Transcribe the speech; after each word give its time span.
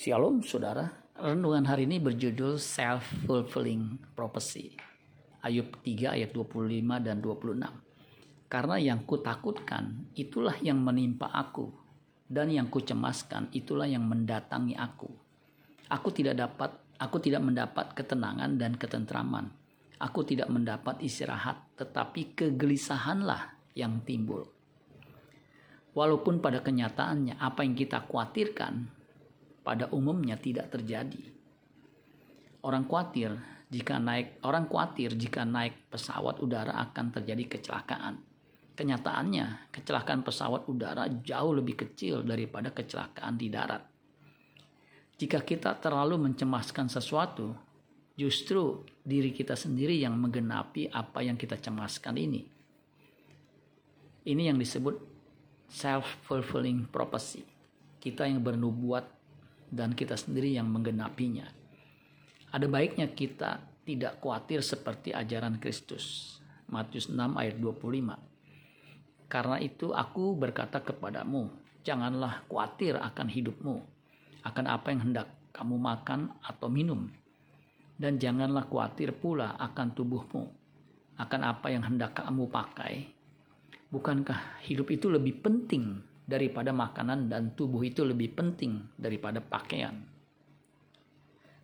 Shalom 0.00 0.40
saudara, 0.40 0.88
renungan 1.12 1.68
hari 1.68 1.84
ini 1.84 2.00
berjudul 2.00 2.56
Self-Fulfilling 2.56 4.16
Prophecy. 4.16 4.72
Ayub 5.44 5.76
3 5.84 6.16
ayat 6.16 6.32
25 6.32 7.04
dan 7.04 7.20
26. 7.20 8.48
Karena 8.48 8.80
yang 8.80 9.04
kutakutkan 9.04 10.08
itulah 10.16 10.56
yang 10.64 10.80
menimpa 10.80 11.28
aku 11.28 11.68
dan 12.24 12.48
yang 12.48 12.72
kucemaskan 12.72 13.52
itulah 13.52 13.84
yang 13.84 14.00
mendatangi 14.08 14.72
aku. 14.72 15.12
Aku 15.92 16.08
tidak 16.16 16.48
dapat 16.48 16.80
aku 16.96 17.20
tidak 17.20 17.44
mendapat 17.44 17.92
ketenangan 17.92 18.56
dan 18.56 18.80
ketentraman. 18.80 19.52
Aku 20.00 20.24
tidak 20.24 20.48
mendapat 20.48 20.96
istirahat, 21.04 21.76
tetapi 21.76 22.32
kegelisahanlah 22.32 23.52
yang 23.76 24.00
timbul. 24.08 24.48
Walaupun 25.92 26.40
pada 26.40 26.64
kenyataannya 26.64 27.36
apa 27.36 27.60
yang 27.68 27.76
kita 27.76 28.08
khawatirkan 28.08 28.96
pada 29.70 29.86
umumnya 29.94 30.34
tidak 30.34 30.74
terjadi. 30.74 31.22
Orang 32.66 32.90
khawatir 32.90 33.38
jika 33.70 34.02
naik 34.02 34.42
orang 34.42 34.66
khawatir 34.66 35.14
jika 35.14 35.46
naik 35.46 35.86
pesawat 35.86 36.42
udara 36.42 36.74
akan 36.90 37.14
terjadi 37.14 37.46
kecelakaan. 37.46 38.18
Kenyataannya, 38.74 39.70
kecelakaan 39.70 40.26
pesawat 40.26 40.66
udara 40.66 41.06
jauh 41.22 41.54
lebih 41.54 41.86
kecil 41.86 42.26
daripada 42.26 42.74
kecelakaan 42.74 43.38
di 43.38 43.46
darat. 43.46 43.86
Jika 45.14 45.38
kita 45.46 45.78
terlalu 45.78 46.18
mencemaskan 46.18 46.90
sesuatu, 46.90 47.54
justru 48.18 48.82
diri 49.06 49.30
kita 49.30 49.54
sendiri 49.54 50.02
yang 50.02 50.18
menggenapi 50.18 50.90
apa 50.90 51.22
yang 51.22 51.38
kita 51.38 51.54
cemaskan 51.62 52.18
ini. 52.18 52.42
Ini 54.26 54.50
yang 54.50 54.58
disebut 54.58 54.98
self-fulfilling 55.70 56.90
prophecy. 56.90 57.46
Kita 58.00 58.26
yang 58.26 58.42
bernubuat 58.42 59.19
dan 59.70 59.94
kita 59.94 60.18
sendiri 60.18 60.50
yang 60.50 60.66
menggenapinya. 60.66 61.46
Ada 62.50 62.66
baiknya 62.66 63.14
kita 63.14 63.62
tidak 63.86 64.18
khawatir 64.18 64.60
seperti 64.60 65.14
ajaran 65.14 65.62
Kristus. 65.62 66.36
Matius 66.70 67.10
6 67.10 67.38
ayat 67.38 67.58
25. 67.58 69.30
Karena 69.30 69.56
itu 69.62 69.94
aku 69.94 70.34
berkata 70.34 70.82
kepadamu, 70.82 71.50
janganlah 71.86 72.42
khawatir 72.50 72.98
akan 72.98 73.26
hidupmu, 73.30 73.76
akan 74.42 74.64
apa 74.66 74.86
yang 74.90 75.00
hendak 75.06 75.26
kamu 75.54 75.78
makan 75.78 76.34
atau 76.42 76.66
minum. 76.66 77.06
Dan 77.94 78.18
janganlah 78.18 78.66
khawatir 78.66 79.14
pula 79.14 79.54
akan 79.54 79.94
tubuhmu, 79.94 80.44
akan 81.18 81.40
apa 81.46 81.66
yang 81.70 81.86
hendak 81.86 82.18
kamu 82.18 82.50
pakai. 82.50 83.06
Bukankah 83.90 84.62
hidup 84.66 84.90
itu 84.90 85.10
lebih 85.10 85.42
penting 85.42 86.09
daripada 86.30 86.70
makanan 86.70 87.26
dan 87.26 87.58
tubuh 87.58 87.82
itu 87.82 88.06
lebih 88.06 88.38
penting 88.38 88.78
daripada 88.94 89.42
pakaian. 89.42 89.98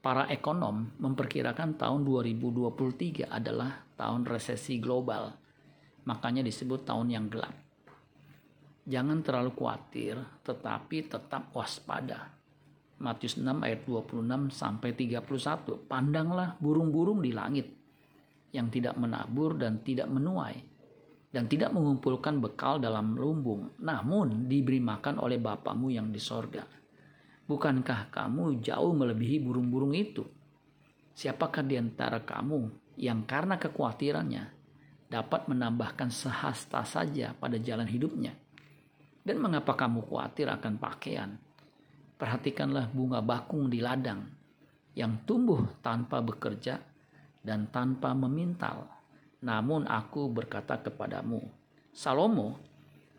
Para 0.00 0.24
ekonom 0.32 0.96
memperkirakan 1.00 1.76
tahun 1.76 2.00
2023 2.04 3.28
adalah 3.28 3.84
tahun 3.96 4.24
resesi 4.24 4.80
global. 4.80 5.36
Makanya 6.08 6.44
disebut 6.44 6.84
tahun 6.84 7.08
yang 7.12 7.28
gelap. 7.28 7.52
Jangan 8.84 9.24
terlalu 9.24 9.56
khawatir, 9.56 10.20
tetapi 10.44 11.08
tetap 11.08 11.52
waspada. 11.56 12.28
Matius 13.00 13.40
6 13.40 13.48
ayat 13.64 13.80
26 13.88 14.52
sampai 14.52 14.92
31. 14.92 15.88
Pandanglah 15.88 16.56
burung-burung 16.60 17.24
di 17.24 17.32
langit 17.32 17.72
yang 18.52 18.68
tidak 18.68 19.00
menabur 19.00 19.56
dan 19.56 19.80
tidak 19.80 20.12
menuai 20.12 20.73
dan 21.34 21.50
tidak 21.50 21.74
mengumpulkan 21.74 22.38
bekal 22.38 22.78
dalam 22.78 23.18
lumbung, 23.18 23.74
namun 23.82 24.46
diberi 24.46 24.78
makan 24.78 25.18
oleh 25.18 25.42
Bapamu 25.42 25.90
yang 25.90 26.14
di 26.14 26.22
sorga. 26.22 26.62
Bukankah 27.50 28.14
kamu 28.14 28.62
jauh 28.62 28.94
melebihi 28.94 29.42
burung-burung 29.42 29.98
itu? 29.98 30.22
Siapakah 31.10 31.66
di 31.66 31.74
antara 31.74 32.22
kamu 32.22 32.70
yang 33.02 33.26
karena 33.26 33.58
kekhawatirannya 33.58 34.44
dapat 35.10 35.50
menambahkan 35.50 36.14
sehasta 36.14 36.86
saja 36.86 37.34
pada 37.34 37.58
jalan 37.58 37.90
hidupnya? 37.90 38.38
Dan 39.26 39.42
mengapa 39.42 39.74
kamu 39.74 40.06
khawatir 40.06 40.46
akan 40.46 40.78
pakaian? 40.78 41.34
Perhatikanlah 42.14 42.94
bunga 42.94 43.18
bakung 43.18 43.66
di 43.66 43.82
ladang 43.82 44.22
yang 44.94 45.26
tumbuh 45.26 45.66
tanpa 45.82 46.22
bekerja 46.22 46.78
dan 47.42 47.66
tanpa 47.74 48.14
memintal 48.14 48.86
namun 49.44 49.84
aku 49.84 50.32
berkata 50.32 50.80
kepadamu, 50.80 51.44
Salomo 51.92 52.56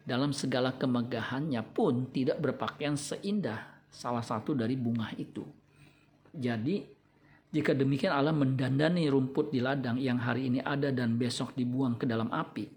dalam 0.01 0.33
segala 0.33 0.73
kemegahannya 0.73 1.61
pun 1.61 2.09
tidak 2.09 2.41
berpakaian 2.41 2.97
seindah 2.97 3.85
salah 3.93 4.25
satu 4.25 4.57
dari 4.57 4.73
bunga 4.73 5.13
itu. 5.21 5.45
Jadi, 6.33 6.81
jika 7.53 7.71
demikian 7.77 8.11
Allah 8.11 8.33
mendandani 8.33 9.05
rumput 9.05 9.53
di 9.53 9.61
ladang 9.61 10.01
yang 10.01 10.17
hari 10.17 10.49
ini 10.49 10.59
ada 10.65 10.89
dan 10.89 11.15
besok 11.15 11.53
dibuang 11.53 11.95
ke 11.95 12.09
dalam 12.09 12.33
api, 12.33 12.67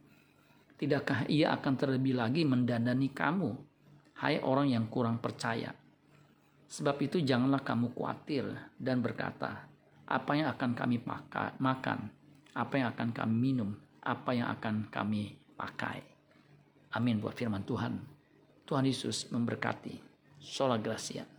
tidakkah 0.76 1.26
ia 1.32 1.56
akan 1.56 1.75
terlebih 1.75 2.20
lagi 2.20 2.44
mendandani 2.44 3.10
kamu, 3.10 3.50
hai 4.22 4.44
orang 4.44 4.70
yang 4.70 4.86
kurang 4.92 5.19
percaya? 5.25 5.72
Sebab 6.69 7.00
itu 7.00 7.25
janganlah 7.25 7.65
kamu 7.65 7.97
khawatir 7.97 8.44
dan 8.76 9.00
berkata, 9.00 9.66
apa 10.04 10.30
yang 10.36 10.53
akan 10.53 10.70
kami 10.76 11.00
makan, 11.59 12.12
apa 12.59 12.75
yang 12.75 12.91
akan 12.91 13.15
kami 13.15 13.35
minum, 13.39 13.71
apa 14.03 14.35
yang 14.35 14.51
akan 14.51 14.91
kami 14.91 15.39
pakai. 15.55 16.03
Amin 16.99 17.23
buat 17.23 17.39
firman 17.39 17.63
Tuhan. 17.63 17.95
Tuhan 18.67 18.85
Yesus 18.85 19.31
memberkati. 19.31 19.95
Sola 20.43 20.75
Gracia. 20.83 21.38